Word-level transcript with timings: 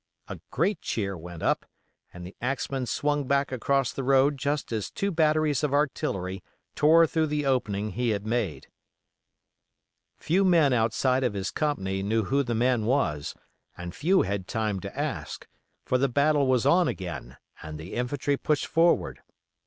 A 0.27 0.39
great 0.49 0.81
cheer 0.81 1.15
went 1.15 1.43
up 1.43 1.63
and 2.11 2.25
the 2.25 2.35
axeman 2.41 2.87
swung 2.87 3.27
back 3.27 3.51
across 3.51 3.91
the 3.93 4.03
road 4.03 4.35
just 4.35 4.71
as 4.71 4.89
two 4.89 5.11
batteries 5.11 5.63
of 5.63 5.75
artillery 5.75 6.43
tore 6.73 7.05
through 7.05 7.27
the 7.27 7.45
opening 7.45 7.91
he 7.91 8.09
had 8.09 8.25
made. 8.25 8.65
Few 10.17 10.43
men 10.43 10.73
outside 10.73 11.23
of 11.23 11.35
his 11.35 11.51
company 11.51 12.01
knew 12.01 12.23
who 12.23 12.41
the 12.41 12.55
man 12.55 12.85
was, 12.87 13.35
and 13.77 13.93
few 13.93 14.23
had 14.23 14.47
time 14.47 14.79
to 14.79 14.97
ask; 14.99 15.47
for 15.85 15.99
the 15.99 16.09
battle 16.09 16.47
was 16.47 16.65
on 16.65 16.87
again 16.87 17.37
and 17.61 17.79
the 17.79 17.93
infantry 17.93 18.37
pushed 18.37 18.65
forward. 18.65 19.19